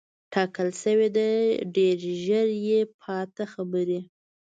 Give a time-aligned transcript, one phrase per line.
[0.33, 1.27] ټاکل شوې ده
[1.75, 3.99] ډېر ژر یې پاتې برخې